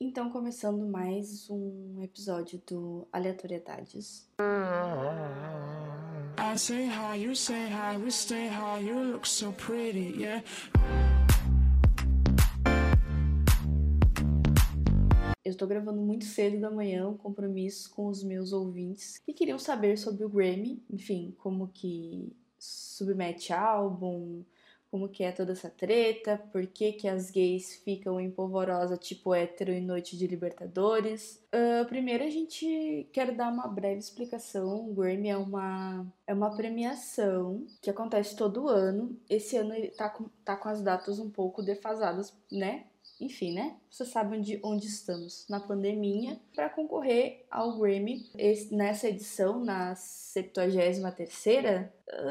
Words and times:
Então, 0.00 0.30
começando 0.30 0.86
mais 0.86 1.50
um 1.50 2.00
episódio 2.00 2.62
do 2.64 3.08
Aleatoriedades. 3.12 4.30
I 6.38 6.56
say 6.56 6.86
hi, 6.86 7.16
you 7.16 7.34
say 7.34 7.66
hi, 7.66 7.96
we 8.00 8.08
stay 8.08 8.46
high, 8.46 8.78
you 8.78 8.96
look 8.96 9.26
so 9.26 9.52
pretty, 9.54 10.22
yeah. 10.22 10.44
Eu 15.44 15.50
estou 15.50 15.66
gravando 15.66 16.00
muito 16.00 16.26
cedo 16.26 16.60
da 16.60 16.70
manhã, 16.70 17.08
um 17.08 17.16
compromisso 17.16 17.90
com 17.90 18.06
os 18.06 18.22
meus 18.22 18.52
ouvintes 18.52 19.18
que 19.18 19.32
queriam 19.32 19.58
saber 19.58 19.98
sobre 19.98 20.24
o 20.24 20.28
Grammy, 20.28 20.80
enfim, 20.88 21.34
como 21.38 21.66
que 21.74 22.32
submete 22.56 23.52
álbum, 23.52 24.44
como 24.90 25.08
que 25.08 25.22
é 25.22 25.32
toda 25.32 25.52
essa 25.52 25.68
treta, 25.68 26.38
por 26.50 26.66
que, 26.66 26.92
que 26.92 27.06
as 27.06 27.30
gays 27.30 27.76
ficam 27.84 28.18
em 28.18 28.30
polvorosa 28.30 28.96
tipo 28.96 29.34
hétero 29.34 29.70
em 29.70 29.84
Noite 29.84 30.16
de 30.16 30.26
Libertadores. 30.26 31.42
Uh, 31.54 31.86
primeiro 31.86 32.24
a 32.24 32.30
gente 32.30 33.08
quer 33.12 33.34
dar 33.34 33.52
uma 33.52 33.68
breve 33.68 33.98
explicação. 33.98 34.88
O 34.88 34.94
Grammy 34.94 35.28
é 35.28 35.36
uma, 35.36 36.06
é 36.26 36.32
uma 36.32 36.54
premiação 36.56 37.66
que 37.82 37.90
acontece 37.90 38.34
todo 38.34 38.68
ano. 38.68 39.18
Esse 39.28 39.56
ano 39.56 39.74
ele 39.74 39.88
tá 39.88 40.08
com, 40.08 40.28
tá 40.44 40.56
com 40.56 40.68
as 40.68 40.82
datas 40.82 41.18
um 41.18 41.30
pouco 41.30 41.62
defasadas, 41.62 42.34
né? 42.50 42.86
Enfim, 43.20 43.52
né? 43.52 43.76
Você 43.90 44.04
sabe 44.04 44.36
onde, 44.36 44.60
onde 44.62 44.86
estamos 44.86 45.46
na 45.48 45.58
pandemia 45.58 46.38
para 46.54 46.68
concorrer 46.68 47.44
ao 47.50 47.78
Grammy 47.78 48.26
nessa 48.70 49.08
edição, 49.08 49.64
na 49.64 49.94
73 49.94 50.98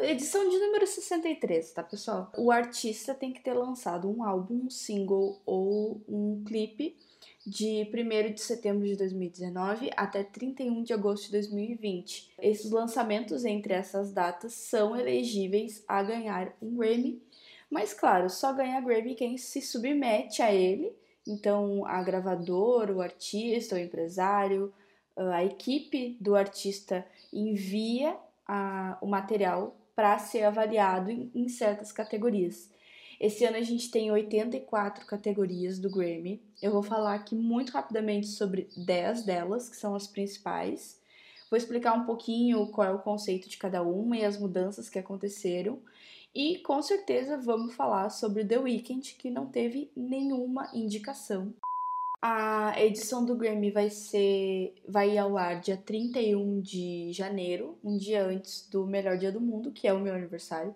edição 0.03 0.49
de 0.49 0.57
número 0.57 0.87
63, 0.87 1.71
tá, 1.73 1.83
pessoal? 1.83 2.31
O 2.37 2.51
artista 2.51 3.13
tem 3.13 3.33
que 3.33 3.41
ter 3.41 3.53
lançado 3.53 4.09
um 4.09 4.23
álbum, 4.23 4.65
um 4.65 4.69
single 4.69 5.41
ou 5.45 6.01
um 6.07 6.43
clipe 6.45 6.95
de 7.45 7.89
1 7.93 8.33
de 8.33 8.41
setembro 8.41 8.85
de 8.85 8.97
2019 8.97 9.89
até 9.95 10.21
31 10.21 10.83
de 10.83 10.93
agosto 10.93 11.27
de 11.27 11.31
2020. 11.31 12.33
Esses 12.41 12.69
lançamentos 12.71 13.45
entre 13.45 13.73
essas 13.73 14.11
datas 14.11 14.53
são 14.53 14.95
elegíveis 14.95 15.83
a 15.87 16.03
ganhar 16.03 16.53
um 16.61 16.75
Grammy 16.75 17.21
mas 17.69 17.93
claro, 17.93 18.29
só 18.29 18.53
ganha 18.53 18.81
Grammy 18.81 19.15
quem 19.15 19.37
se 19.37 19.61
submete 19.61 20.41
a 20.41 20.53
ele. 20.53 20.95
Então, 21.27 21.85
a 21.85 22.01
gravadora, 22.01 22.93
o 22.93 23.01
artista, 23.01 23.75
o 23.75 23.79
empresário, 23.79 24.73
a 25.15 25.43
equipe 25.43 26.15
do 26.21 26.35
artista 26.35 27.05
envia 27.33 28.15
a, 28.47 28.97
o 29.01 29.07
material 29.07 29.75
para 29.95 30.17
ser 30.19 30.43
avaliado 30.43 31.09
em, 31.09 31.29
em 31.33 31.49
certas 31.49 31.91
categorias. 31.91 32.69
Esse 33.19 33.43
ano 33.45 33.57
a 33.57 33.61
gente 33.61 33.89
tem 33.89 34.11
84 34.11 35.05
categorias 35.07 35.79
do 35.79 35.89
Grammy. 35.89 36.39
Eu 36.61 36.71
vou 36.71 36.83
falar 36.83 37.15
aqui 37.15 37.33
muito 37.33 37.71
rapidamente 37.71 38.27
sobre 38.27 38.69
10 38.77 39.23
delas, 39.23 39.67
que 39.67 39.75
são 39.75 39.95
as 39.95 40.05
principais. 40.05 41.01
Vou 41.49 41.57
explicar 41.57 41.93
um 41.93 42.05
pouquinho 42.05 42.67
qual 42.67 42.87
é 42.87 42.91
o 42.91 42.99
conceito 42.99 43.49
de 43.49 43.57
cada 43.57 43.81
uma 43.81 44.15
e 44.15 44.23
as 44.23 44.37
mudanças 44.37 44.87
que 44.87 44.99
aconteceram. 44.99 45.79
E 46.35 46.59
com 46.59 46.81
certeza 46.81 47.37
vamos 47.37 47.73
falar 47.75 48.09
sobre 48.09 48.45
The 48.45 48.59
Weeknd, 48.59 49.15
que 49.15 49.29
não 49.29 49.47
teve 49.47 49.91
nenhuma 49.95 50.69
indicação. 50.73 51.53
A 52.21 52.73
edição 52.81 53.23
do 53.23 53.35
Grammy 53.35 53.69
vai 53.69 53.89
ser 53.89 54.73
vai 54.87 55.17
ao 55.17 55.37
ar 55.37 55.59
dia 55.59 55.77
31 55.77 56.61
de 56.61 57.11
janeiro, 57.13 57.77
um 57.83 57.95
dia 57.95 58.25
antes 58.25 58.67
do 58.69 58.85
melhor 58.87 59.17
dia 59.17 59.31
do 59.31 59.39
mundo, 59.39 59.71
que 59.71 59.87
é 59.87 59.93
o 59.93 59.99
meu 59.99 60.15
aniversário. 60.15 60.75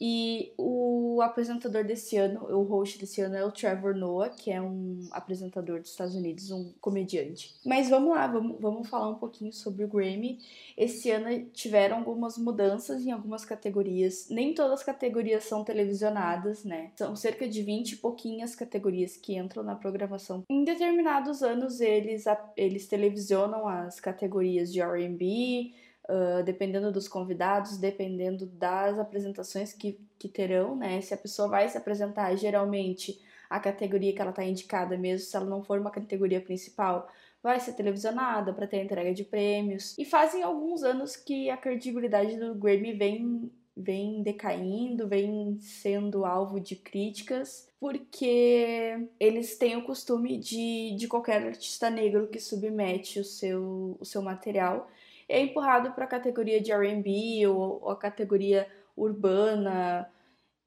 E 0.00 0.52
o 0.58 1.20
apresentador 1.22 1.84
desse 1.84 2.16
ano, 2.16 2.44
o 2.50 2.62
host 2.62 2.98
desse 2.98 3.20
ano 3.20 3.36
é 3.36 3.44
o 3.44 3.50
Trevor 3.50 3.94
Noah, 3.94 4.28
que 4.30 4.50
é 4.50 4.60
um 4.60 5.08
apresentador 5.10 5.80
dos 5.80 5.90
Estados 5.90 6.14
Unidos, 6.14 6.50
um 6.50 6.72
comediante. 6.80 7.54
Mas 7.64 7.88
vamos 7.88 8.10
lá, 8.10 8.26
vamos, 8.26 8.60
vamos 8.60 8.88
falar 8.88 9.08
um 9.08 9.14
pouquinho 9.14 9.52
sobre 9.52 9.84
o 9.84 9.88
Grammy. 9.88 10.38
Esse 10.76 11.10
ano 11.10 11.46
tiveram 11.52 11.98
algumas 11.98 12.36
mudanças 12.36 13.04
em 13.04 13.10
algumas 13.10 13.44
categorias. 13.44 14.28
Nem 14.30 14.54
todas 14.54 14.80
as 14.80 14.82
categorias 14.82 15.44
são 15.44 15.64
televisionadas, 15.64 16.64
né? 16.64 16.90
São 16.96 17.16
cerca 17.16 17.48
de 17.48 17.62
20 17.62 17.92
e 17.92 17.96
pouquinhas 17.96 18.54
categorias 18.54 19.16
que 19.16 19.36
entram 19.36 19.62
na 19.62 19.74
programação. 19.74 20.42
Em 20.50 20.64
determinados 20.64 21.42
anos, 21.42 21.80
eles, 21.80 22.24
eles 22.56 22.86
televisionam 22.86 23.66
as 23.66 23.98
categorias 24.00 24.72
de 24.72 24.82
RB 24.82 25.72
Uh, 26.08 26.42
dependendo 26.44 26.92
dos 26.92 27.08
convidados, 27.08 27.78
dependendo 27.78 28.46
das 28.46 28.96
apresentações 28.96 29.72
que, 29.72 29.98
que 30.16 30.28
terão, 30.28 30.76
né? 30.76 31.00
Se 31.00 31.12
a 31.12 31.16
pessoa 31.16 31.48
vai 31.48 31.68
se 31.68 31.76
apresentar, 31.76 32.36
geralmente 32.36 33.20
a 33.50 33.58
categoria 33.58 34.12
que 34.14 34.20
ela 34.20 34.30
está 34.30 34.44
indicada, 34.44 34.96
mesmo 34.96 35.26
se 35.26 35.36
ela 35.36 35.46
não 35.46 35.64
for 35.64 35.80
uma 35.80 35.90
categoria 35.90 36.40
principal, 36.40 37.08
vai 37.42 37.58
ser 37.58 37.72
televisionada 37.74 38.52
para 38.52 38.66
ter 38.66 38.82
entrega 38.82 39.12
de 39.12 39.24
prêmios. 39.24 39.96
E 39.98 40.04
fazem 40.04 40.42
alguns 40.42 40.82
anos 40.82 41.16
que 41.16 41.50
a 41.50 41.56
credibilidade 41.56 42.36
do 42.36 42.54
Grammy 42.54 42.92
vem 42.92 43.50
vem 43.76 44.22
decaindo, 44.22 45.06
vem 45.06 45.58
sendo 45.60 46.24
alvo 46.24 46.58
de 46.58 46.74
críticas, 46.74 47.68
porque 47.78 49.06
eles 49.20 49.58
têm 49.58 49.76
o 49.76 49.84
costume 49.84 50.38
de, 50.38 50.96
de 50.96 51.06
qualquer 51.06 51.42
artista 51.46 51.90
negro 51.90 52.26
que 52.26 52.40
submete 52.40 53.20
o 53.20 53.24
seu, 53.24 53.98
o 54.00 54.04
seu 54.04 54.22
material 54.22 54.88
é 55.28 55.40
empurrado 55.40 55.92
para 55.92 56.04
a 56.04 56.08
categoria 56.08 56.60
de 56.60 56.72
R&B 56.72 57.46
ou, 57.48 57.80
ou, 57.82 57.90
a 57.90 57.96
categoria 57.96 58.68
urbana, 58.96 60.10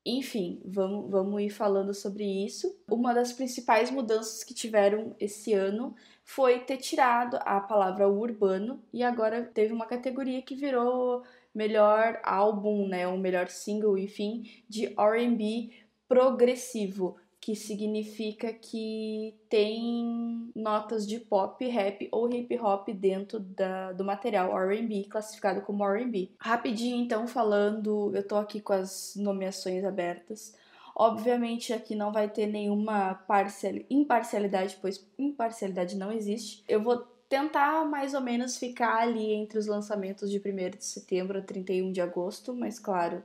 enfim, 0.06 0.62
vamos, 0.66 1.10
vamos 1.10 1.42
ir 1.42 1.50
falando 1.50 1.94
sobre 1.94 2.24
isso. 2.24 2.76
Uma 2.90 3.14
das 3.14 3.32
principais 3.34 3.92
mudanças 3.92 4.44
que 4.44 4.54
tiveram 4.54 5.16
esse 5.20 5.54
ano 5.54 5.96
foi 6.24 6.60
ter 6.60 6.78
tirado 6.78 7.38
a 7.42 7.60
palavra 7.60 8.08
urbano 8.08 8.84
e 8.94 9.04
agora 9.04 9.44
teve 9.44 9.74
uma 9.74 9.86
categoria 9.86 10.42
que 10.42 10.56
virou 10.56 11.24
melhor 11.54 12.20
álbum, 12.24 12.88
né, 12.88 13.08
o 13.08 13.18
melhor 13.18 13.48
single, 13.50 13.98
enfim, 13.98 14.44
de 14.68 14.94
R&B 14.98 15.72
progressivo 16.08 17.18
que 17.50 17.56
significa 17.56 18.54
que 18.54 19.34
tem 19.50 20.52
notas 20.56 21.08
de 21.08 21.20
pop, 21.20 21.68
rap 21.68 22.08
ou 22.12 22.32
hip 22.32 22.56
hop 22.60 22.90
dentro 22.90 23.40
da, 23.40 23.92
do 23.92 24.06
material 24.06 24.56
R&B, 24.56 25.08
classificado 25.10 25.62
como 25.62 25.84
R&B. 25.84 26.30
Rapidinho, 26.38 27.04
então, 27.04 27.28
falando, 27.28 28.12
eu 28.14 28.22
tô 28.22 28.36
aqui 28.36 28.62
com 28.62 28.74
as 28.74 29.16
nomeações 29.16 29.84
abertas. 29.84 30.56
Obviamente 30.96 31.74
aqui 31.74 31.96
não 31.96 32.12
vai 32.12 32.30
ter 32.30 32.46
nenhuma 32.46 33.16
parcial, 33.16 33.74
imparcialidade, 33.90 34.78
pois 34.80 35.04
imparcialidade 35.18 35.98
não 35.98 36.12
existe. 36.12 36.64
Eu 36.68 36.84
vou 36.84 36.98
tentar 37.28 37.84
mais 37.84 38.14
ou 38.14 38.22
menos 38.22 38.58
ficar 38.58 39.02
ali 39.02 39.34
entre 39.34 39.58
os 39.58 39.66
lançamentos 39.66 40.30
de 40.30 40.38
1 40.38 40.78
de 40.78 40.86
setembro 40.86 41.40
a 41.40 41.42
31 41.42 41.92
de 41.92 42.00
agosto, 42.00 42.54
mas 42.54 42.78
claro, 42.78 43.24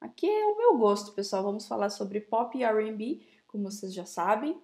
aqui 0.00 0.26
é 0.26 0.46
o 0.46 0.58
meu 0.58 0.76
gosto, 0.76 1.12
pessoal. 1.12 1.44
Vamos 1.44 1.68
falar 1.68 1.90
sobre 1.90 2.20
pop 2.20 2.58
e 2.58 2.64
R&B 2.64 3.29
como 3.50 3.70
vocês 3.70 3.92
já 3.92 4.04
sabem. 4.04 4.60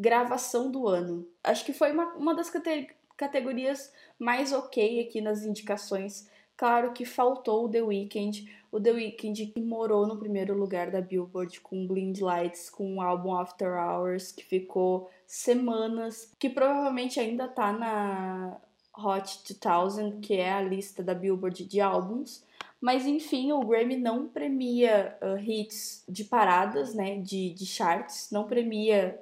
Gravação 0.00 0.70
do 0.70 0.86
ano. 0.86 1.26
Acho 1.42 1.64
que 1.64 1.72
foi 1.72 1.92
uma, 1.92 2.14
uma 2.14 2.34
das 2.34 2.50
cate 2.50 2.88
categorias 3.16 3.92
mais 4.16 4.52
ok 4.52 5.00
aqui 5.00 5.20
nas 5.20 5.44
indicações. 5.44 6.28
Claro 6.56 6.92
que 6.92 7.04
faltou 7.04 7.64
o 7.64 7.68
The 7.68 7.82
Weeknd. 7.82 8.48
O 8.70 8.80
The 8.80 8.92
Weeknd 8.92 9.46
que 9.46 9.60
morou 9.60 10.06
no 10.06 10.18
primeiro 10.18 10.56
lugar 10.56 10.90
da 10.90 11.00
Billboard 11.00 11.60
com 11.60 11.86
Blind 11.86 12.20
Lights, 12.20 12.70
com 12.70 12.96
o 12.96 13.00
álbum 13.00 13.34
After 13.34 13.72
Hours, 13.76 14.32
que 14.32 14.44
ficou 14.44 15.10
semanas, 15.26 16.32
que 16.38 16.48
provavelmente 16.48 17.18
ainda 17.18 17.48
tá 17.48 17.72
na 17.72 18.56
Hot 18.96 19.44
2000, 19.60 20.20
que 20.20 20.34
é 20.34 20.52
a 20.52 20.62
lista 20.62 21.02
da 21.02 21.14
Billboard 21.14 21.64
de 21.64 21.80
álbuns. 21.80 22.44
Mas 22.80 23.06
enfim, 23.06 23.52
o 23.52 23.60
Grammy 23.60 23.96
não 23.96 24.28
premia 24.28 25.16
uh, 25.20 25.38
hits 25.38 26.04
de 26.08 26.24
paradas, 26.24 26.94
né, 26.94 27.16
de, 27.16 27.50
de 27.50 27.66
charts, 27.66 28.30
não 28.30 28.44
premia, 28.44 29.20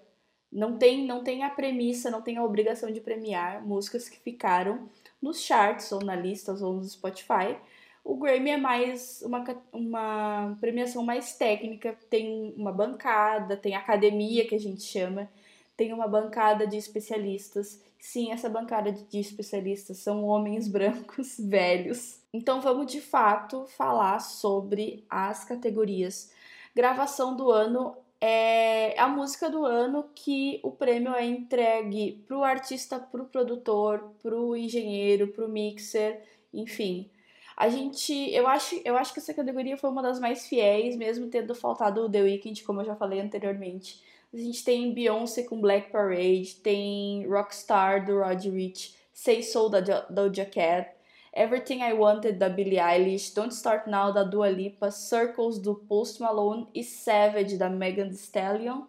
não 0.53 0.77
tem, 0.77 1.06
não 1.06 1.25
tem 1.25 1.43
a 1.43 1.49
premissa, 1.50 2.11
não 2.11 2.21
tem 2.21 2.37
a 2.37 2.45
obrigação 2.45 2.91
de 2.93 3.01
premiar 3.01 3.66
músicas 3.66 4.09
que 4.09 4.19
ficaram 4.19 4.89
nos 5.22 5.41
charts 5.41 5.91
ou 5.91 6.04
na 6.04 6.15
listas 6.15 6.60
ou 6.60 6.75
no 6.75 6.84
Spotify. 6.84 7.57
O 8.04 8.16
Grammy 8.16 8.51
é 8.51 8.57
mais 8.57 9.22
uma, 9.22 9.42
uma 9.72 10.57
premiação 10.60 11.03
mais 11.03 11.36
técnica, 11.36 11.98
tem 12.10 12.54
uma 12.57 12.71
bancada, 12.71 13.57
tem 13.57 13.75
academia 13.75 14.47
que 14.47 14.54
a 14.54 14.60
gente 14.60 14.83
chama, 14.83 15.28
tem 15.77 15.93
uma 15.93 16.09
bancada 16.09 16.67
de 16.67 16.77
especialistas. 16.77 17.83
Sim, 17.99 18.33
essa 18.33 18.49
bancada 18.49 18.93
de 18.93 19.19
especialistas 19.19 19.99
são 19.99 20.25
homens 20.25 20.67
brancos 20.69 21.37
velhos. 21.39 22.21
Então 22.33 22.61
vamos 22.61 22.91
de 22.91 23.01
fato 23.01 23.67
falar 23.67 24.21
sobre 24.21 25.05
as 25.09 25.45
categorias. 25.45 26.33
Gravação 26.75 27.37
do 27.37 27.51
ano 27.51 27.97
é 28.21 28.99
a 28.99 29.07
música 29.07 29.51
do 29.51 29.65
ano 29.65 30.09
que 30.15 30.61
o 30.63 30.71
prêmio 30.71 31.15
é 31.15 31.25
entregue 31.25 32.25
para 32.27 32.37
o 32.37 32.45
artista, 32.45 32.99
para 32.99 33.22
o 33.22 33.27
produtor, 33.27 34.13
para 34.22 34.34
o 34.34 34.57
engenheiro, 34.57 35.29
para 35.29 35.45
o 35.45 35.49
mixer, 35.49 36.22
enfim. 36.53 37.11
A 37.57 37.69
gente, 37.69 38.13
eu 38.34 38.47
acho, 38.47 38.81
eu 38.84 38.97
acho 38.97 39.15
que 39.15 39.19
essa 39.19 39.33
categoria 39.33 39.79
foi 39.79 39.89
uma 39.89 40.03
das 40.03 40.21
mais 40.21 40.47
fiéis, 40.47 40.97
mesmo 40.97 41.29
tendo 41.29 41.55
faltado 41.55 42.03
o 42.03 42.11
The 42.11 42.22
Weeknd, 42.22 42.63
como 42.65 42.83
eu 42.83 42.84
já 42.84 42.97
falei 42.97 43.21
anteriormente 43.21 44.03
A 44.33 44.37
gente 44.37 44.65
tem 44.65 44.93
Beyoncé 44.93 45.45
com 45.45 45.61
Black 45.61 45.91
Parade, 45.91 46.57
tem 46.63 47.27
Rockstar 47.27 48.05
do 48.05 48.19
Rod 48.19 48.45
Rich, 48.45 48.97
Say 49.13 49.43
Soul 49.43 49.71
da 49.71 49.81
Doja 50.11 50.45
Cat, 50.45 50.91
Everything 51.33 51.83
I 51.83 51.93
Wanted 51.93 52.39
da 52.39 52.49
Billie 52.49 52.81
Eilish, 52.81 53.34
Don't 53.34 53.53
Start 53.55 53.87
Now 53.87 54.13
da 54.13 54.25
Dua 54.25 54.49
Lipa, 54.49 54.91
Circles 54.91 55.59
do 55.59 55.75
Post 55.75 56.21
Malone 56.21 56.67
e 56.75 56.83
Savage 56.83 57.59
da 57.59 57.69
Megan 57.69 58.09
Thee 58.09 58.17
Stallion. 58.17 58.87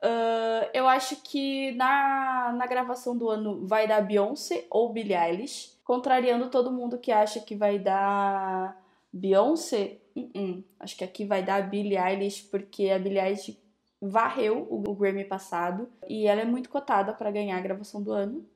Uh, 0.00 0.68
eu 0.72 0.86
acho 0.86 1.16
que 1.16 1.72
na, 1.72 2.52
na 2.56 2.66
gravação 2.66 3.16
do 3.16 3.28
ano 3.28 3.66
vai 3.66 3.88
dar 3.88 4.02
Beyoncé 4.02 4.66
ou 4.70 4.92
Billie 4.92 5.16
Eilish, 5.16 5.76
contrariando 5.82 6.50
todo 6.50 6.70
mundo 6.70 6.98
que 6.98 7.10
acha 7.10 7.40
que 7.40 7.56
vai 7.56 7.78
dar 7.78 8.76
Beyoncé. 9.12 9.98
Uh 10.14 10.30
-uh. 10.34 10.64
Acho 10.78 10.96
que 10.96 11.04
aqui 11.04 11.24
vai 11.24 11.42
dar 11.42 11.68
Billie 11.68 11.96
Eilish 11.96 12.42
porque 12.50 12.90
a 12.90 12.98
Billie 12.98 13.18
Eilish 13.18 13.58
varreu 14.00 14.66
o, 14.70 14.94
Grammy 14.94 15.24
passado 15.24 15.88
e 16.08 16.26
ela 16.26 16.40
é 16.40 16.44
muito 16.44 16.68
cotada 16.68 17.12
para 17.12 17.30
ganhar 17.30 17.56
a 17.56 17.60
gravação 17.60 18.02
do 18.02 18.12
ano. 18.12 18.46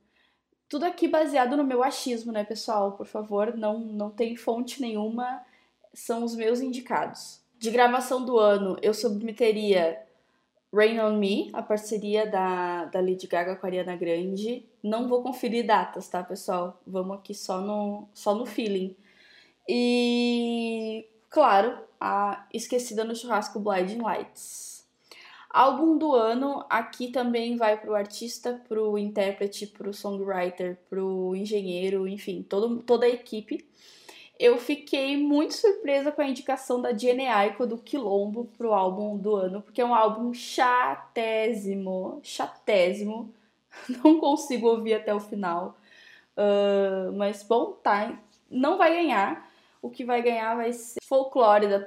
Tudo 0.69 0.85
aqui 0.85 1.09
baseado 1.09 1.57
no 1.57 1.65
meu 1.65 1.83
achismo, 1.83 2.33
né, 2.33 2.45
pessoal? 2.45 2.93
Por 2.93 3.07
favor, 3.07 3.57
não, 3.57 3.79
não 3.79 4.11
tem 4.11 4.37
fonte 4.37 4.81
nenhuma, 4.81 5.43
são 5.93 6.25
os 6.25 6.35
meus 6.35 6.61
indicados. 6.61 7.41
De 7.59 7.71
gravação 7.71 8.25
do 8.25 8.39
ano, 8.39 8.77
eu 8.83 8.95
submeteria 8.95 10.01
Rain 10.75 10.99
on 11.01 11.19
Me, 11.19 11.51
a 11.53 11.63
parceria 11.63 12.27
da, 12.27 12.87
da 12.87 13.01
Lady 13.01 13.27
Gaga 13.27 13.57
com 13.57 13.67
a 13.67 13.69
Ariana 13.69 13.95
Grande. 13.95 14.65
Não 14.83 15.07
vou 15.07 15.23
conferir 15.23 15.67
datas, 15.67 16.09
tá, 16.09 16.23
pessoal? 16.23 16.81
Vamos 16.87 17.19
aqui 17.19 17.35
só 17.35 17.61
no, 17.61 18.09
só 18.15 18.35
no 18.35 18.47
feeling. 18.47 18.97
E, 19.69 21.07
claro, 21.29 21.79
a 22.01 22.47
Esquecida 22.53 23.05
no 23.05 23.15
Churrasco 23.15 23.61
Blinding 23.61 24.01
Lights. 24.01 24.72
Álbum 25.53 25.99
do 25.99 26.15
ano, 26.15 26.65
aqui 26.71 27.09
também 27.09 27.57
vai 27.57 27.79
para 27.79 27.91
o 27.91 27.95
artista, 27.95 28.59
para 28.67 28.83
o 28.83 28.97
intérprete, 28.97 29.67
para 29.67 29.91
o 29.91 29.93
songwriter, 29.93 30.79
para 30.89 31.05
o 31.05 31.37
engenheiro, 31.37 32.09
enfim, 32.09 32.43
todo, 32.43 32.83
toda 32.83 33.05
a 33.05 33.11
equipe. 33.11 33.63
Eu 34.39 34.57
fiquei 34.57 35.19
muito 35.19 35.53
surpresa 35.53 36.11
com 36.11 36.23
a 36.23 36.29
indicação 36.29 36.81
da 36.81 36.97
Jenny 36.97 37.27
Aiko 37.27 37.67
do 37.67 37.77
Quilombo 37.77 38.47
para 38.57 38.67
o 38.67 38.73
álbum 38.73 39.19
do 39.19 39.37
ano, 39.37 39.61
porque 39.61 39.83
é 39.83 39.85
um 39.85 39.95
álbum 39.95 40.33
chatésimo, 40.33 42.19
chatésimo. 42.23 43.31
Não 44.03 44.19
consigo 44.19 44.69
ouvir 44.69 44.95
até 44.95 45.15
o 45.15 45.21
final. 45.21 45.77
Uh, 46.35 47.13
mas 47.13 47.43
bom, 47.43 47.73
tá. 47.73 48.19
Não 48.51 48.79
vai 48.79 48.95
ganhar. 48.95 49.51
O 49.83 49.91
que 49.91 50.03
vai 50.03 50.23
ganhar 50.23 50.57
vai 50.57 50.73
ser 50.73 50.99
Folklore 51.05 51.69
da 51.69 51.79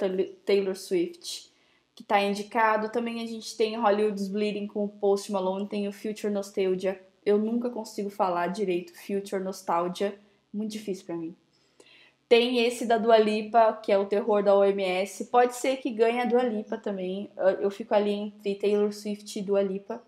Taylor 0.46 0.76
Swift 0.76 1.55
que 1.95 2.03
está 2.03 2.21
indicado. 2.21 2.92
Também 2.92 3.24
a 3.24 3.25
gente 3.25 3.56
tem 3.56 3.77
Hollywood's 3.77 4.27
Bleeding 4.27 4.68
com 4.68 4.83
o 4.83 4.89
Post 4.89 5.31
Malone, 5.31 5.68
tem 5.68 5.88
o 5.88 5.94
Future 5.94 6.31
Nostalgia. 6.31 7.01
Eu 7.25 7.39
nunca 7.39 7.69
consigo 7.69 8.09
falar 8.09 8.47
direito 8.47 8.94
Future 8.94 9.42
Nostalgia, 9.42 10.19
muito 10.53 10.74
difícil 10.74 11.06
para 11.06 11.15
mim. 11.15 11.36
Tem 12.27 12.59
esse 12.65 12.86
da 12.86 12.97
Dua 12.97 13.18
Lipa, 13.18 13.74
que 13.74 13.92
é 13.92 13.97
o 13.97 14.06
terror 14.06 14.44
da 14.44 14.56
OMS. 14.56 15.25
Pode 15.25 15.56
ser 15.56 15.77
que 15.77 15.92
ganhe 15.92 16.19
a 16.19 16.25
Dua 16.25 16.44
Lipa 16.44 16.77
também. 16.77 17.30
Eu 17.59 17.69
fico 17.71 17.94
ali 17.94 18.12
entre 18.12 18.56
Taylor 18.56 18.92
Swift 18.92 19.39
e 19.39 19.42
Dua 19.42 19.62
Lipa 19.62 20.03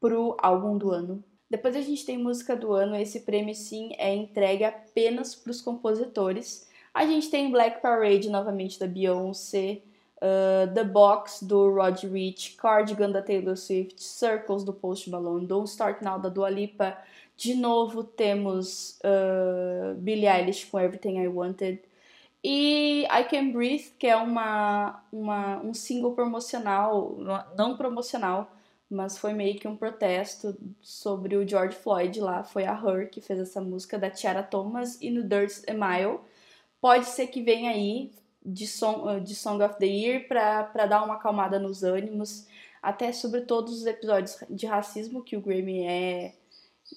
pro 0.00 0.36
álbum 0.40 0.76
do 0.76 0.90
ano. 0.90 1.24
Depois 1.48 1.76
a 1.76 1.80
gente 1.80 2.04
tem 2.04 2.18
música 2.18 2.56
do 2.56 2.72
ano. 2.72 2.96
Esse 2.96 3.20
prêmio 3.20 3.54
sim 3.54 3.92
é 3.98 4.12
entregue 4.12 4.64
apenas 4.64 5.34
para 5.34 5.52
os 5.52 5.60
compositores. 5.60 6.68
A 6.92 7.06
gente 7.06 7.30
tem 7.30 7.50
Black 7.52 7.80
Parade 7.80 8.28
novamente 8.28 8.80
da 8.80 8.86
Beyoncé, 8.86 9.80
Uh, 10.22 10.72
The 10.72 10.84
Box 10.84 11.42
do 11.42 11.68
Rod 11.74 12.00
Rich, 12.04 12.54
Cardigan 12.56 13.10
da 13.10 13.20
Taylor 13.20 13.56
Swift, 13.56 14.00
Circles 14.00 14.62
do 14.62 14.72
Post 14.72 15.10
Malone, 15.10 15.46
Don't 15.46 15.68
Start 15.68 16.00
Now 16.00 16.16
da 16.16 16.28
Dua 16.28 16.48
Lipa. 16.48 16.96
De 17.36 17.56
novo 17.56 18.04
temos 18.04 19.00
uh, 19.00 19.96
Billie 19.96 20.28
Eilish 20.28 20.66
com 20.66 20.78
Everything 20.78 21.18
I 21.18 21.26
Wanted. 21.26 21.80
E 22.44 23.04
I 23.10 23.24
Can 23.24 23.50
Breathe, 23.50 23.94
que 23.98 24.06
é 24.06 24.16
uma, 24.16 25.02
uma, 25.12 25.60
um 25.60 25.74
single 25.74 26.12
promocional, 26.12 27.16
não 27.56 27.76
promocional, 27.76 28.48
mas 28.88 29.18
foi 29.18 29.32
meio 29.32 29.58
que 29.58 29.66
um 29.66 29.76
protesto 29.76 30.56
sobre 30.80 31.36
o 31.36 31.48
George 31.48 31.76
Floyd 31.76 32.20
lá. 32.20 32.44
Foi 32.44 32.64
a 32.64 32.74
Her 32.74 33.10
que 33.10 33.20
fez 33.20 33.40
essa 33.40 33.60
música 33.60 33.98
da 33.98 34.08
Tiara 34.10 34.42
Thomas 34.42 35.00
e 35.00 35.10
no 35.10 35.24
Dirt 35.24 35.64
a 35.68 35.72
Mile. 35.72 36.20
Pode 36.80 37.06
ser 37.06 37.28
que 37.28 37.42
venha 37.42 37.70
aí, 37.70 38.12
de, 38.44 38.66
song, 38.66 39.08
uh, 39.08 39.20
de 39.20 39.34
Song 39.34 39.62
of 39.62 39.78
the 39.78 39.86
Year 39.86 40.26
para 40.26 40.86
dar 40.86 41.04
uma 41.04 41.14
acalmada 41.14 41.58
nos 41.58 41.82
ânimos, 41.82 42.46
até 42.82 43.12
sobre 43.12 43.42
todos 43.42 43.80
os 43.80 43.86
episódios 43.86 44.36
de 44.50 44.66
racismo 44.66 45.22
que 45.22 45.36
o 45.36 45.40
Grammy 45.40 45.84
é, 45.84 46.34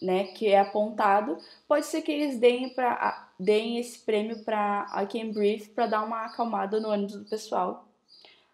né, 0.01 0.25
que 0.25 0.47
é 0.47 0.59
apontado. 0.59 1.38
Pode 1.68 1.86
ser 1.86 2.01
que 2.01 2.12
eles 2.12 2.39
deem, 2.39 2.69
pra, 2.69 3.30
deem 3.39 3.77
esse 3.77 4.00
prêmio 4.00 4.44
para 4.44 4.88
I 4.95 5.06
Can 5.06 5.31
Breathe 5.31 5.69
para 5.69 5.88
dar 5.88 6.03
uma 6.03 6.25
acalmada 6.25 6.80
no 6.80 6.89
ânimo 6.89 7.19
do 7.19 7.25
pessoal. 7.25 7.88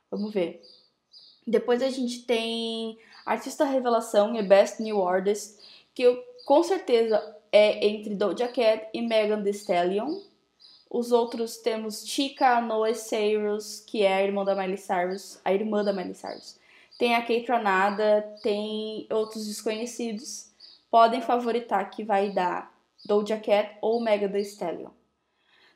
Vamos 0.09 0.33
ver. 0.33 0.61
Depois 1.47 1.81
a 1.81 1.89
gente 1.89 2.23
tem 2.23 2.97
Artista 3.25 3.63
Revelação 3.63 4.35
e 4.35 4.43
Best 4.43 4.81
New 4.81 5.07
Artist, 5.07 5.57
que 5.95 6.03
eu, 6.03 6.21
com 6.45 6.61
certeza 6.63 7.37
é 7.51 7.85
entre 7.85 8.15
Doja 8.15 8.47
Cat 8.47 8.87
e 8.93 9.01
Megan 9.01 9.43
Thee 9.43 9.51
Stallion 9.51 10.19
os 10.93 11.13
outros 11.13 11.55
temos 11.55 12.05
Chica 12.05 12.59
Noah 12.59 12.93
Cyrus, 12.93 13.79
que 13.79 14.03
é 14.03 14.13
a 14.13 14.23
irmã 14.23 14.43
da 14.43 14.53
Miley 14.53 14.77
Cyrus, 14.77 15.39
a 15.45 15.53
irmã 15.53 15.85
da 15.85 15.93
Miley 15.93 16.13
Cyrus. 16.13 16.59
Tem 16.99 17.15
a 17.15 17.21
Kate 17.21 17.45
Ranada, 17.47 18.21
tem 18.43 19.07
outros 19.09 19.47
desconhecidos. 19.47 20.51
Podem 20.91 21.21
favoritar 21.21 21.89
que 21.89 22.03
vai 22.03 22.31
dar 22.31 22.75
Doja 23.05 23.37
Cat 23.37 23.77
ou 23.81 24.01
Mega 24.01 24.27
Thee 24.27 24.41
Stallion. 24.41 24.89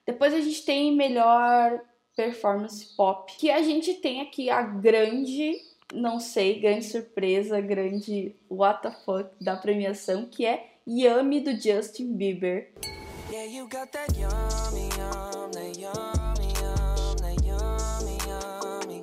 Depois 0.06 0.34
a 0.34 0.42
gente 0.42 0.66
tem 0.66 0.94
melhor 0.94 1.80
performance 2.14 2.86
pop, 2.98 3.34
que 3.38 3.50
a 3.50 3.62
gente 3.62 3.94
tem 3.96 4.20
aqui 4.20 4.50
a 4.50 4.62
grande, 4.62 5.56
não 5.94 6.20
sei, 6.20 6.60
grande 6.60 6.86
surpresa, 6.86 7.62
grande 7.62 8.36
what 8.50 8.82
the 8.82 8.92
fuck 8.92 9.30
da 9.40 9.56
premiação, 9.56 10.26
que 10.26 10.46
é 10.46 10.74
Yummy 10.86 11.40
do 11.40 11.52
Justin 11.58 12.14
Bieber. 12.16 12.72
You 13.48 13.68
got 13.70 13.92
that 13.92 14.18
yummy, 14.18 14.90
yum, 14.98 15.52
that 15.52 15.78
yummy, 15.78 16.48
yum, 16.64 17.16
that 17.18 17.46
yummy, 17.46 18.18
yummy. 18.26 19.02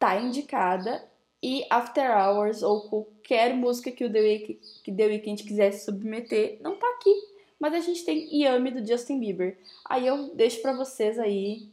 Tá 0.00 0.16
indicada 0.16 1.08
e 1.40 1.64
After 1.70 2.10
Hours 2.10 2.64
ou 2.64 2.88
qualquer 2.88 3.54
música 3.54 3.92
que 3.92 4.04
o 4.04 4.12
The 4.12 4.18
Weeknd, 4.18 4.60
que 4.82 4.90
The 4.90 5.06
Weeknd 5.06 5.44
quisesse 5.44 5.84
submeter 5.84 6.58
não 6.60 6.74
tá 6.74 6.88
aqui. 6.96 7.14
Mas 7.60 7.72
a 7.72 7.78
gente 7.78 8.04
tem 8.04 8.28
Yummy 8.32 8.72
do 8.72 8.84
Justin 8.84 9.20
Bieber. 9.20 9.56
Aí 9.88 10.04
eu 10.04 10.34
deixo 10.34 10.60
para 10.60 10.72
vocês 10.72 11.16
aí 11.16 11.68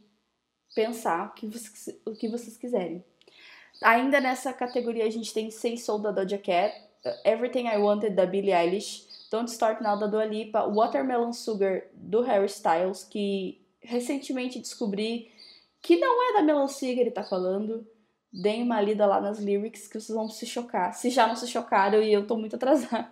pensar 0.76 1.26
o 1.26 1.34
que, 1.34 1.48
vocês, 1.48 1.98
o 2.06 2.12
que 2.12 2.28
vocês 2.28 2.56
quiserem. 2.56 3.04
Ainda 3.82 4.20
nessa 4.20 4.52
categoria 4.52 5.06
a 5.06 5.10
gente 5.10 5.34
tem 5.34 5.50
Say 5.50 5.76
Soul 5.76 5.98
da 5.98 6.12
Doja 6.12 6.38
Cat, 6.38 6.72
Everything 7.24 7.66
I 7.66 7.78
Wanted 7.78 8.14
da 8.14 8.26
Billie 8.26 8.54
Eilish, 8.54 9.06
Don't 9.36 9.50
Start 9.50 9.82
Now 9.82 9.98
da 9.98 10.06
Dua 10.06 10.24
Lipa, 10.24 10.66
Watermelon 10.66 11.30
Sugar 11.34 11.82
do 11.92 12.22
Harry 12.22 12.46
Styles, 12.46 13.04
que 13.04 13.60
recentemente 13.82 14.58
descobri 14.58 15.30
que 15.82 15.98
não 15.98 16.30
é 16.30 16.38
da 16.38 16.42
melancia 16.42 16.94
que 16.94 17.00
ele 17.00 17.10
tá 17.10 17.22
falando. 17.22 17.86
Deem 18.32 18.62
uma 18.62 18.80
lida 18.80 19.04
lá 19.04 19.20
nas 19.20 19.38
lyrics 19.38 19.86
que 19.86 20.00
vocês 20.00 20.16
vão 20.16 20.26
se 20.26 20.46
chocar. 20.46 20.94
Se 20.94 21.10
já 21.10 21.26
não 21.26 21.36
se 21.36 21.46
chocaram 21.46 22.02
e 22.02 22.10
eu 22.10 22.26
tô 22.26 22.38
muito 22.38 22.56
atrasada. 22.56 23.10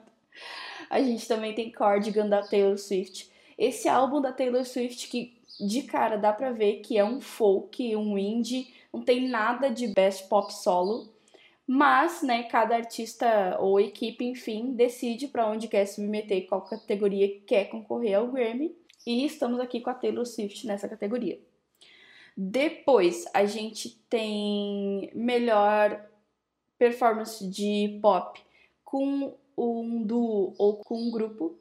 A 0.88 1.00
gente 1.02 1.28
também 1.28 1.54
tem 1.54 1.70
Cardigan 1.70 2.26
da 2.26 2.42
Taylor 2.42 2.78
Swift. 2.78 3.30
Esse 3.58 3.86
álbum 3.86 4.20
da 4.20 4.32
Taylor 4.32 4.64
Swift 4.64 5.08
que 5.08 5.42
de 5.60 5.82
cara 5.82 6.16
dá 6.16 6.32
pra 6.32 6.52
ver 6.52 6.76
que 6.76 6.96
é 6.96 7.04
um 7.04 7.20
folk, 7.20 7.94
um 7.96 8.16
indie, 8.18 8.74
não 8.92 9.02
tem 9.02 9.28
nada 9.28 9.68
de 9.68 9.88
best 9.88 10.26
pop 10.28 10.52
solo. 10.52 11.13
Mas, 11.66 12.22
né, 12.22 12.42
cada 12.44 12.76
artista 12.76 13.56
ou 13.58 13.80
equipe, 13.80 14.24
enfim, 14.24 14.72
decide 14.72 15.28
para 15.28 15.48
onde 15.48 15.66
quer 15.66 15.86
se 15.86 15.96
submeter, 15.96 16.46
qual 16.46 16.62
categoria 16.62 17.40
quer 17.40 17.66
concorrer 17.70 18.18
ao 18.18 18.28
Grammy. 18.28 18.76
E 19.06 19.24
estamos 19.24 19.60
aqui 19.60 19.80
com 19.80 19.90
a 19.90 19.94
Taylor 19.94 20.26
Swift 20.26 20.66
nessa 20.66 20.88
categoria. 20.88 21.38
Depois, 22.36 23.24
a 23.32 23.44
gente 23.44 23.90
tem 24.10 25.10
melhor 25.14 26.04
performance 26.78 27.46
de 27.48 27.98
pop 28.02 28.40
com 28.84 29.34
um 29.56 30.02
duo 30.02 30.54
ou 30.58 30.78
com 30.78 30.96
um 30.96 31.10
grupo. 31.10 31.56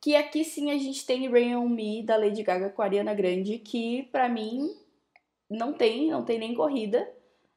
Que 0.00 0.16
aqui 0.16 0.44
sim 0.44 0.70
a 0.70 0.78
gente 0.78 1.04
tem 1.04 1.28
Rain 1.30 1.54
On 1.56 1.68
Me 1.68 2.02
da 2.02 2.16
Lady 2.16 2.42
Gaga 2.42 2.70
com 2.70 2.80
a 2.80 2.86
Ariana 2.86 3.12
Grande, 3.12 3.58
que 3.58 4.04
para 4.04 4.28
mim 4.28 4.74
não 5.48 5.72
tem, 5.74 6.08
não 6.08 6.24
tem 6.24 6.38
nem 6.38 6.54
corrida, 6.54 7.06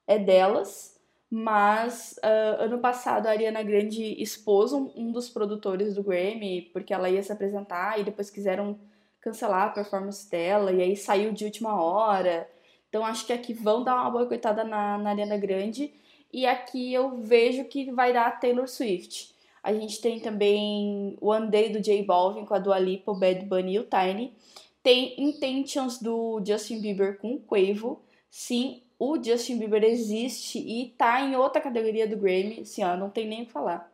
é 0.06 0.20
delas. 0.20 0.93
Mas 1.36 2.14
uh, 2.24 2.62
ano 2.62 2.78
passado 2.78 3.26
a 3.26 3.32
Ariana 3.32 3.64
Grande 3.64 4.22
expôs 4.22 4.72
um, 4.72 4.92
um, 4.96 5.12
dos 5.12 5.32
produtores 5.32 5.96
do 5.96 6.04
Grammy, 6.04 6.70
porque 6.72 6.94
ela 6.94 7.10
ia 7.10 7.24
se 7.24 7.32
apresentar 7.32 8.00
e 8.00 8.04
depois 8.04 8.30
quiseram 8.30 8.80
cancelar 9.20 9.64
a 9.64 9.72
performance 9.72 10.30
dela, 10.30 10.72
e 10.72 10.80
aí 10.80 10.96
saiu 10.96 11.34
de 11.34 11.44
última 11.44 11.82
hora. 11.82 12.48
Então 12.88 13.04
acho 13.04 13.26
que 13.26 13.34
aqui 13.34 13.52
vão 13.52 13.84
dar 13.84 13.96
uma 13.96 14.12
boicotada 14.12 14.64
na, 14.64 15.00
na 15.00 15.10
Ariana 15.10 15.36
Grande. 15.36 15.92
E 16.32 16.46
aqui 16.46 16.94
eu 16.94 17.18
vejo 17.18 17.66
que 17.66 17.92
vai 17.92 18.14
dar 18.14 18.40
Taylor 18.40 18.68
Swift. 18.68 19.34
A 19.64 19.74
gente 19.74 20.00
tem 20.02 20.20
também 20.20 21.18
One 21.20 21.50
Day 21.50 21.70
do 21.72 21.82
J 21.82 22.04
Balvin 22.04 22.46
com 22.46 22.54
a 22.54 22.60
Dua 22.60 22.78
Lipa, 22.78 23.12
o 23.12 23.18
Bad 23.18 23.44
Bunny 23.48 23.74
e 23.74 23.80
o 23.80 23.86
Tiny. 23.86 24.36
Tem 24.84 25.20
Intentions 25.20 25.98
do 26.00 26.40
Justin 26.46 26.80
Bieber 26.80 27.18
com 27.18 27.34
o 27.34 27.40
Quavo. 27.40 28.04
Sim, 28.30 28.83
o 29.00 29.22
Justin 29.22 29.58
Bieber 29.58 29.84
existe 29.84 30.60
e 30.60 30.90
tá 30.98 31.22
em 31.22 31.36
outra 31.36 31.62
categoria 31.62 32.08
do 32.08 32.18
Grammy. 32.18 32.62
Assim, 32.62 32.84
ó, 32.84 32.96
não 32.96 33.10
tem 33.10 33.28
nem 33.28 33.44
o 33.44 33.46
que 33.46 33.52
falar. 33.52 33.92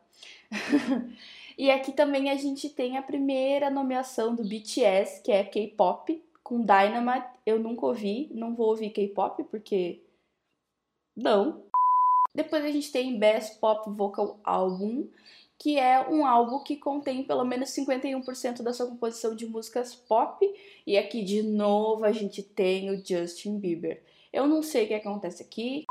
e 1.58 1.70
aqui 1.72 1.91
também 1.91 2.29
a 2.29 2.36
gente 2.36 2.70
tem 2.70 2.98
a 2.98 3.01
primeira 3.01 3.70
nomeação 3.70 4.36
do 4.36 4.44
BTS, 4.44 5.22
que 5.24 5.32
é 5.32 5.44
K-pop, 5.44 6.24
com 6.44 6.60
Dynamite. 6.60 7.27
Eu 7.46 7.60
nunca 7.60 7.86
ouvi, 7.86 8.29
não 8.32 8.56
vou 8.56 8.68
ouvir 8.68 8.89
K-pop 8.91 9.44
porque 9.46 10.01
não. 11.15 11.63
Depois 12.34 12.63
a 12.63 12.72
gente 12.72 12.91
tem 12.91 13.18
Best 13.18 13.60
Pop 13.60 13.89
Vocal 13.89 14.39
Album, 14.44 15.08
que 15.58 15.77
é 15.77 16.08
um 16.08 16.25
álbum 16.25 16.63
que 16.63 16.77
contém 16.77 17.24
pelo 17.24 17.44
menos 17.44 17.70
51% 17.72 18.62
da 18.62 18.72
sua 18.72 18.88
composição 18.88 19.36
de 19.36 19.46
músicas 19.46 19.94
pop. 19.96 20.46
E 20.86 20.98
aqui 20.98 21.24
de 21.24 21.44
novo 21.44 22.06
a 22.06 22.12
gente 22.12 22.41
tem 22.41 22.89
o 22.89 23.06
Justin 23.06 23.60
Bieber. 23.60 24.01
Eu 24.31 24.48
não 24.48 24.62
sei 24.62 24.86
o 24.86 24.88
que 24.88 24.93
acontece 24.93 25.43
aqui. 25.43 25.86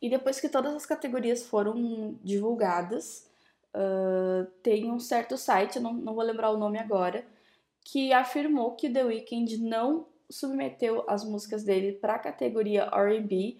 E 0.00 0.08
depois 0.08 0.40
que 0.40 0.48
todas 0.48 0.74
as 0.74 0.86
categorias 0.86 1.44
foram 1.44 2.18
divulgadas, 2.22 3.28
uh, 3.74 4.46
tem 4.62 4.90
um 4.90 5.00
certo 5.00 5.36
site, 5.36 5.80
não, 5.80 5.92
não 5.92 6.14
vou 6.14 6.24
lembrar 6.24 6.50
o 6.50 6.58
nome 6.58 6.78
agora, 6.78 7.26
que 7.84 8.12
afirmou 8.12 8.74
que 8.74 8.90
The 8.90 9.04
Weeknd 9.04 9.58
não 9.58 10.06
submeteu 10.28 11.04
as 11.08 11.24
músicas 11.24 11.64
dele 11.64 11.92
para 11.92 12.14
a 12.14 12.18
categoria 12.18 12.90
R&B 12.92 13.58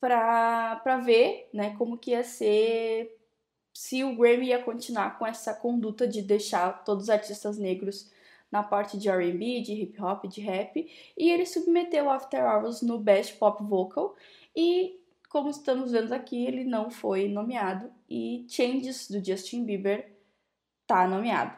para 0.00 0.98
ver 1.02 1.48
né, 1.52 1.74
como 1.78 1.96
que 1.96 2.10
ia 2.10 2.22
ser 2.22 3.16
se 3.72 4.04
o 4.04 4.14
Grammy 4.14 4.48
ia 4.48 4.62
continuar 4.62 5.18
com 5.18 5.26
essa 5.26 5.54
conduta 5.54 6.06
de 6.06 6.20
deixar 6.20 6.84
todos 6.84 7.04
os 7.04 7.10
artistas 7.10 7.58
negros 7.58 8.10
na 8.50 8.62
parte 8.62 8.96
de 8.98 9.08
R&B, 9.08 9.60
de 9.60 9.72
hip 9.72 10.00
hop, 10.00 10.24
de 10.26 10.40
rap, 10.40 10.76
e 11.16 11.30
ele 11.30 11.44
submeteu 11.44 12.08
After 12.08 12.44
Hours 12.44 12.82
no 12.82 12.98
Best 12.98 13.36
Pop 13.36 13.62
Vocal 13.64 14.14
e 14.54 15.00
como 15.28 15.50
estamos 15.50 15.90
vendo 15.90 16.12
aqui, 16.12 16.46
ele 16.46 16.62
não 16.62 16.90
foi 16.90 17.26
nomeado 17.26 17.90
e 18.08 18.46
Changes 18.48 19.10
do 19.10 19.24
Justin 19.24 19.64
Bieber 19.64 20.16
tá 20.86 21.08
nomeado. 21.08 21.56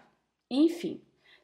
Enfim, 0.51 1.03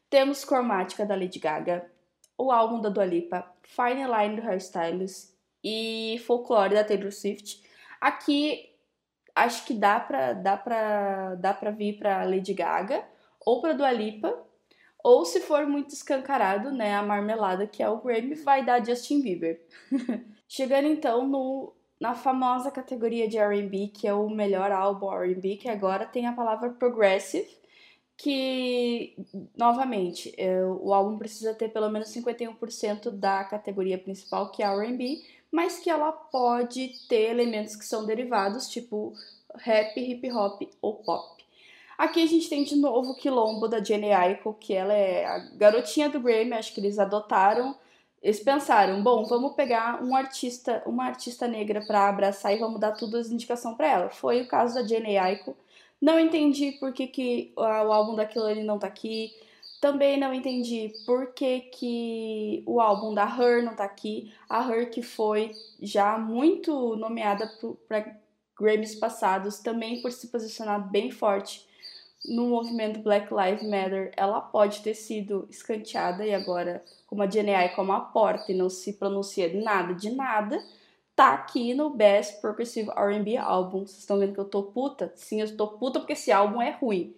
temos 0.09 0.43
Cromática 0.43 1.05
da 1.05 1.15
Lady 1.15 1.37
Gaga, 1.37 1.87
o 2.35 2.51
álbum 2.51 2.81
da 2.81 2.89
Dua 2.89 3.05
Lipa, 3.05 3.45
Fine 3.61 4.05
Line 4.05 4.41
do 4.41 4.47
Hairstylist 4.47 5.33
e 5.63 6.19
Folklore 6.25 6.73
da 6.73 6.83
Taylor 6.83 7.11
Swift. 7.11 7.61
Aqui 8.01 8.73
acho 9.35 9.65
que 9.65 9.73
dá 9.73 9.99
pra, 9.99 10.33
dá 10.33 10.57
pra, 10.57 11.35
dá 11.35 11.53
pra 11.53 11.71
vir 11.71 11.97
pra 11.97 12.23
Lady 12.23 12.53
Gaga 12.53 13.05
ou 13.45 13.61
pra 13.61 13.73
Dua 13.73 13.91
Lipa, 13.91 14.35
ou 15.03 15.25
se 15.25 15.41
for 15.41 15.67
muito 15.67 15.93
escancarado, 15.93 16.71
né, 16.71 16.95
a 16.95 17.03
marmelada 17.03 17.67
que 17.67 17.83
é 17.83 17.89
o 17.89 17.99
Grammy 18.01 18.35
vai 18.35 18.65
dar 18.65 18.83
Justin 18.83 19.21
Bieber. 19.21 19.61
Chegando 20.47 20.87
então 20.87 21.27
no, 21.27 21.73
na 21.99 22.15
famosa 22.15 22.71
categoria 22.71 23.27
de 23.27 23.37
R&B, 23.37 23.89
que 23.93 24.07
é 24.07 24.13
o 24.13 24.29
melhor 24.29 24.71
álbum 24.71 25.11
R&B, 25.11 25.57
que 25.57 25.69
agora 25.69 26.05
tem 26.05 26.25
a 26.25 26.33
palavra 26.33 26.69
progressive, 26.69 27.49
que, 28.15 29.15
novamente, 29.57 30.33
é, 30.37 30.63
o 30.65 30.93
álbum 30.93 31.17
precisa 31.17 31.53
ter 31.53 31.69
pelo 31.69 31.89
menos 31.89 32.09
51% 32.09 33.09
da 33.09 33.43
categoria 33.43 33.97
principal, 33.97 34.51
que 34.51 34.63
é 34.63 34.65
R&B, 34.65 35.21
mas 35.51 35.79
que 35.79 35.89
ela 35.89 36.11
pode 36.11 37.07
ter 37.07 37.29
elementos 37.29 37.75
que 37.75 37.85
são 37.85 38.05
derivados, 38.05 38.69
tipo 38.69 39.13
rap, 39.55 39.99
hip 39.99 40.31
hop 40.31 40.61
ou 40.81 40.95
pop. 41.03 41.32
Aqui 42.03 42.21
a 42.21 42.27
gente 42.27 42.49
tem 42.49 42.65
de 42.65 42.75
novo 42.75 43.11
o 43.11 43.15
quilombo 43.15 43.65
da 43.65 43.81
Jenny 43.81 44.11
Aiko, 44.11 44.53
que 44.59 44.73
ela 44.73 44.91
é 44.91 45.25
a 45.25 45.39
garotinha 45.55 46.09
do 46.09 46.19
Grammy, 46.19 46.51
acho 46.51 46.73
que 46.73 46.81
eles 46.81 46.99
adotaram. 46.99 47.77
Eles 48.21 48.41
pensaram, 48.41 49.01
bom, 49.01 49.23
vamos 49.23 49.53
pegar 49.53 50.03
um 50.03 50.13
artista, 50.13 50.83
uma 50.85 51.05
artista 51.05 51.47
negra 51.47 51.79
para 51.79 52.09
abraçar 52.09 52.53
e 52.53 52.59
vamos 52.59 52.77
dar 52.77 52.91
tudo 52.91 53.15
as 53.15 53.31
indicação 53.31 53.73
para 53.75 53.87
ela. 53.87 54.09
Foi 54.09 54.41
o 54.41 54.47
caso 54.49 54.75
da 54.75 54.85
Jenny 54.85 55.17
Aiko. 55.17 55.55
Não 56.01 56.19
entendi 56.19 56.73
por 56.73 56.91
que, 56.91 57.07
que 57.07 57.53
o 57.55 57.63
álbum 57.63 58.15
da 58.15 58.25
Killane 58.25 58.65
não 58.65 58.77
tá 58.77 58.87
aqui. 58.87 59.31
Também 59.79 60.19
não 60.19 60.33
entendi 60.33 60.93
por 61.05 61.33
que, 61.33 61.61
que 61.61 62.63
o 62.67 62.81
álbum 62.81 63.13
da 63.13 63.23
Her 63.23 63.63
não 63.63 63.77
tá 63.77 63.85
aqui. 63.85 64.33
A 64.49 64.69
Her 64.69 64.91
que 64.91 65.01
foi 65.01 65.53
já 65.81 66.17
muito 66.17 66.97
nomeada 66.97 67.49
para 67.87 68.13
Grammys 68.59 68.95
passados, 68.95 69.59
também 69.59 70.01
por 70.01 70.11
se 70.11 70.27
posicionar 70.27 70.91
bem 70.91 71.09
forte 71.09 71.71
no 72.25 72.47
movimento 72.47 72.99
Black 72.99 73.27
Lives 73.33 73.63
Matter, 73.63 74.11
ela 74.15 74.39
pode 74.39 74.81
ter 74.81 74.93
sido 74.93 75.45
escanteada 75.49 76.25
e 76.25 76.33
agora, 76.33 76.83
como 77.05 77.21
a 77.21 77.25
DNA 77.25 77.63
é 77.63 77.69
como 77.69 77.91
a 77.91 77.99
porta 77.99 78.51
e 78.51 78.55
não 78.55 78.69
se 78.69 78.93
pronuncia 78.93 79.51
nada 79.61 79.93
de 79.93 80.09
nada, 80.09 80.63
tá 81.15 81.33
aqui 81.33 81.73
no 81.73 81.89
Best 81.89 82.39
Progressive 82.39 82.89
R&B 82.95 83.37
Album. 83.37 83.85
Vocês 83.85 83.99
estão 83.99 84.19
vendo 84.19 84.33
que 84.33 84.39
eu 84.39 84.45
tô 84.45 84.63
puta? 84.63 85.11
Sim, 85.15 85.41
eu 85.41 85.57
tô 85.57 85.67
puta 85.67 85.99
porque 85.99 86.13
esse 86.13 86.31
álbum 86.31 86.61
é 86.61 86.71
ruim. 86.71 87.13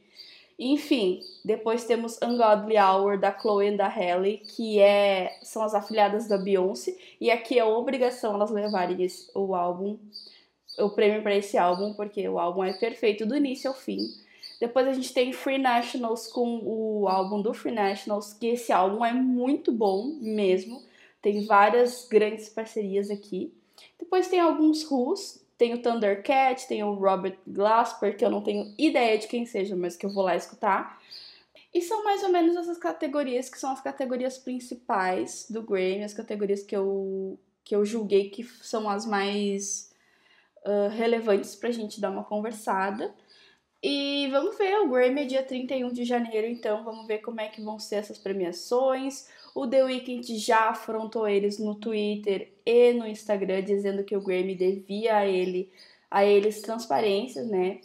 Enfim, 0.58 1.20
depois 1.44 1.84
temos 1.84 2.18
Ungodly 2.22 2.78
Hour 2.78 3.20
da 3.20 3.38
Chloe 3.38 3.68
e 3.68 3.78
da 3.78 3.88
Halle, 3.88 4.38
que 4.38 4.80
é, 4.80 5.38
são 5.44 5.62
as 5.62 5.76
afiliadas 5.76 6.28
da 6.28 6.38
Beyoncé, 6.38 6.96
e 7.20 7.30
aqui 7.30 7.60
é 7.60 7.66
obrigação 7.66 8.34
elas 8.36 8.52
levarem 8.52 9.04
esse, 9.04 9.30
o 9.36 9.54
álbum, 9.54 9.98
o 10.80 10.90
prêmio 10.90 11.22
para 11.22 11.36
esse 11.36 11.58
álbum, 11.58 11.94
porque 11.94 12.28
o 12.30 12.40
álbum 12.40 12.64
é 12.64 12.72
perfeito 12.72 13.26
do 13.26 13.36
início 13.36 13.70
ao 13.70 13.76
fim. 13.76 14.00
Depois 14.60 14.88
a 14.88 14.94
gente 14.94 15.14
tem 15.14 15.34
Free 15.34 15.58
Nationals 15.58 16.28
com 16.28 16.62
o 16.64 17.08
álbum 17.08 17.42
do 17.42 17.54
Free 17.54 17.74
Nationals, 17.74 18.34
que 18.34 18.48
esse 18.48 18.72
álbum 18.72 19.04
é 19.04 19.12
muito 19.12 19.72
bom 19.72 20.18
mesmo. 20.22 20.82
Tem 21.22 21.46
várias 21.46 22.08
grandes 22.08 22.50
parcerias 22.50 23.10
aqui. 23.10 23.54
Depois 24.00 24.28
tem 24.28 24.40
alguns 24.40 24.90
Who's, 24.90 25.44
tem 25.58 25.74
o 25.74 25.82
Thundercat, 25.82 26.68
tem 26.68 26.84
o 26.84 26.94
Robert 26.94 27.38
Glasper, 27.48 28.16
que 28.16 28.24
eu 28.24 28.30
não 28.30 28.42
tenho 28.42 28.74
ideia 28.78 29.18
de 29.18 29.28
quem 29.28 29.46
seja, 29.46 29.76
mas 29.76 29.96
que 29.96 30.06
eu 30.06 30.10
vou 30.10 30.24
lá 30.24 30.36
escutar. 30.36 31.02
E 31.74 31.82
são 31.82 32.04
mais 32.04 32.24
ou 32.24 32.30
menos 32.30 32.56
essas 32.56 32.78
categorias 32.78 33.50
que 33.50 33.60
são 33.60 33.72
as 33.72 33.82
categorias 33.82 34.38
principais 34.38 35.46
do 35.50 35.62
Grammy, 35.62 36.04
as 36.04 36.14
categorias 36.14 36.64
que 36.64 36.76
eu, 36.76 37.38
que 37.64 37.76
eu 37.76 37.84
julguei 37.84 38.30
que 38.30 38.44
são 38.62 38.90
as 38.90 39.06
mais 39.06 39.92
uh, 40.66 40.90
relevantes 40.90 41.56
pra 41.56 41.72
gente 41.72 42.00
dar 42.00 42.12
uma 42.12 42.24
conversada. 42.24 43.14
E 43.88 44.28
vamos 44.32 44.58
ver, 44.58 44.80
o 44.80 44.90
Grammy 44.90 45.22
é 45.22 45.26
dia 45.26 45.44
31 45.44 45.94
de 45.94 46.06
janeiro, 46.06 46.48
então 46.48 46.84
vamos 46.84 47.06
ver 47.06 47.20
como 47.20 47.40
é 47.40 47.50
que 47.50 47.62
vão 47.62 47.78
ser 47.78 47.98
essas 47.98 48.18
premiações. 48.18 49.28
O 49.54 49.68
The 49.68 49.84
Weeknd 49.84 50.40
já 50.40 50.72
afrontou 50.72 51.28
eles 51.28 51.60
no 51.60 51.76
Twitter 51.76 52.52
e 52.66 52.94
no 52.94 53.06
Instagram, 53.06 53.62
dizendo 53.62 54.04
que 54.04 54.18
o 54.18 54.22
Grammy 54.22 54.56
devia 54.56 55.18
a, 55.18 55.28
ele, 55.28 55.72
a 56.10 56.26
eles 56.26 56.64
transparências, 56.64 57.48
né? 57.48 57.80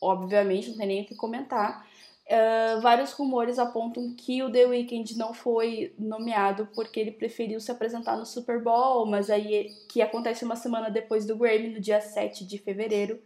Obviamente, 0.00 0.70
não 0.70 0.78
tem 0.78 0.86
nem 0.88 1.02
o 1.02 1.06
que 1.06 1.14
comentar. 1.14 1.86
Uh, 2.26 2.80
vários 2.80 3.12
rumores 3.12 3.60
apontam 3.60 4.16
que 4.16 4.42
o 4.42 4.50
The 4.50 4.66
Weeknd 4.66 5.16
não 5.16 5.32
foi 5.32 5.94
nomeado 5.96 6.68
porque 6.74 6.98
ele 6.98 7.12
preferiu 7.12 7.60
se 7.60 7.70
apresentar 7.70 8.16
no 8.16 8.26
Super 8.26 8.60
Bowl, 8.60 9.06
mas 9.06 9.30
aí 9.30 9.72
que 9.88 10.02
acontece 10.02 10.44
uma 10.44 10.56
semana 10.56 10.90
depois 10.90 11.24
do 11.24 11.36
Grammy, 11.36 11.68
no 11.68 11.80
dia 11.80 12.00
7 12.00 12.44
de 12.44 12.58
fevereiro. 12.58 13.20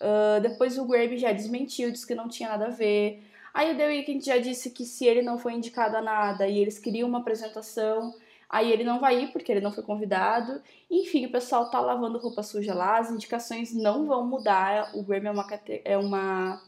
Uh, 0.00 0.40
depois 0.40 0.78
o 0.78 0.84
Grammy 0.84 1.18
já 1.18 1.32
desmentiu, 1.32 1.90
disse 1.90 2.06
que 2.06 2.14
não 2.14 2.28
tinha 2.28 2.50
nada 2.50 2.66
a 2.66 2.70
ver. 2.70 3.22
Aí 3.54 3.72
o 3.72 3.76
The 3.76 3.86
Weeknd 3.86 4.24
já 4.24 4.38
disse 4.38 4.70
que 4.70 4.84
se 4.84 5.06
ele 5.06 5.22
não 5.22 5.38
foi 5.38 5.54
indicado 5.54 5.96
a 5.96 6.02
nada 6.02 6.46
e 6.46 6.58
eles 6.58 6.78
queriam 6.78 7.08
uma 7.08 7.20
apresentação, 7.20 8.14
aí 8.50 8.70
ele 8.70 8.84
não 8.84 9.00
vai 9.00 9.22
ir 9.22 9.32
porque 9.32 9.50
ele 9.50 9.62
não 9.62 9.72
foi 9.72 9.82
convidado. 9.82 10.60
Enfim, 10.90 11.24
o 11.24 11.32
pessoal 11.32 11.70
tá 11.70 11.80
lavando 11.80 12.18
roupa 12.18 12.42
suja 12.42 12.74
lá, 12.74 12.98
as 12.98 13.10
indicações 13.10 13.74
não 13.74 14.06
vão 14.06 14.26
mudar. 14.26 14.90
O 14.94 15.02
Grammy 15.02 15.28
é 15.28 15.30
uma, 15.30 15.46
é 15.84 15.96
uma 15.96 16.62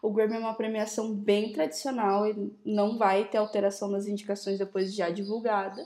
o 0.00 0.10
Grammy 0.10 0.34
é 0.34 0.38
uma 0.38 0.54
premiação 0.54 1.14
bem 1.14 1.52
tradicional 1.52 2.26
e 2.26 2.52
não 2.64 2.98
vai 2.98 3.24
ter 3.24 3.38
alteração 3.38 3.88
nas 3.88 4.06
indicações 4.06 4.58
depois 4.58 4.90
de 4.90 4.96
já 4.96 5.10
divulgada. 5.10 5.84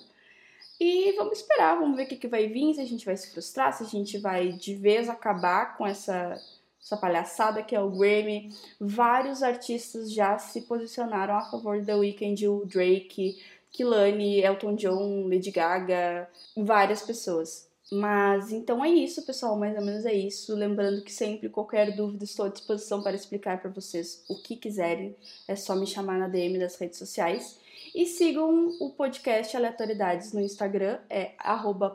E 0.81 1.13
vamos 1.13 1.39
esperar, 1.41 1.79
vamos 1.79 1.97
ver 1.97 2.05
o 2.05 2.07
que, 2.07 2.17
que 2.17 2.29
vai 2.29 2.47
vir, 2.49 2.75
se 2.75 2.81
a 2.81 2.87
gente 2.87 3.05
vai 3.05 3.17
se 3.17 3.31
frustrar, 3.33 3.73
se 3.73 3.83
a 3.83 3.87
gente 3.87 4.19
vai 4.19 4.53
de 4.53 4.75
vez 4.75 5.09
acabar 5.09 5.77
com 5.77 5.87
essa 5.87 6.41
essa 6.87 6.97
palhaçada 6.97 7.65
que 7.65 7.75
é 7.75 7.81
o 7.81 7.91
Grammy. 7.91 8.49
Vários 8.81 9.43
artistas 9.43 10.13
já 10.13 10.39
se 10.39 10.63
posicionaram 10.63 11.35
a 11.35 11.51
favor 11.51 11.83
do 11.83 11.99
Weeknd, 11.99 12.47
o 12.47 12.65
Drake, 12.65 13.43
Kilani, 13.73 14.41
Elton 14.41 14.77
John, 14.77 15.29
Lady 15.29 15.51
Gaga, 15.51 16.31
várias 16.57 17.03
pessoas. 17.03 17.69
Mas 17.91 18.53
então 18.53 18.85
é 18.85 18.89
isso, 18.89 19.23
pessoal, 19.23 19.57
mais 19.57 19.77
ou 19.77 19.85
menos 19.85 20.05
é 20.07 20.13
isso. 20.13 20.55
Lembrando 20.55 21.03
que 21.03 21.13
sempre, 21.13 21.49
qualquer 21.49 21.95
dúvida, 21.95 22.25
estou 22.25 22.47
à 22.47 22.49
disposição 22.49 23.03
para 23.03 23.17
explicar 23.17 23.61
para 23.61 23.71
vocês 23.71 24.25
o 24.29 24.37
que 24.37 24.57
quiserem. 24.57 25.15
É 25.49 25.57
só 25.57 25.75
me 25.75 25.87
chamar 25.87 26.19
na 26.19 26.29
DM 26.29 26.59
das 26.59 26.77
redes 26.77 26.99
sociais. 26.99 27.59
E 27.95 28.07
sigam 28.07 28.77
o 28.81 28.91
podcast 28.91 29.57
Aleatoriedades 29.57 30.33
no 30.33 30.41
Instagram, 30.41 30.99
é 31.09 31.33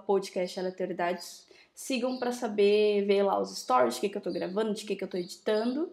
podcastaleatoriedades 0.06 1.46
Sigam 1.82 2.18
para 2.20 2.32
saber 2.32 3.06
ver 3.06 3.24
lá 3.24 3.40
os 3.40 3.58
stories, 3.58 3.96
de 3.96 4.02
que, 4.02 4.10
que 4.10 4.18
eu 4.18 4.22
tô 4.22 4.32
gravando, 4.32 4.74
de 4.74 4.86
que, 4.86 4.96
que 4.96 5.04
eu 5.04 5.08
tô 5.08 5.18
editando. 5.18 5.92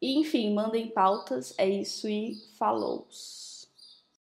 E, 0.00 0.18
enfim, 0.18 0.54
mandem 0.54 0.88
pautas. 0.88 1.54
É 1.58 1.68
isso 1.68 2.08
e 2.08 2.36
falou! 2.58 3.06